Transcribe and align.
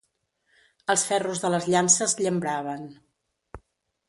Els 0.93 1.03
ferros 1.11 1.43
de 1.43 1.51
les 1.57 1.67
llances 1.75 2.17
llambraven. 2.23 2.89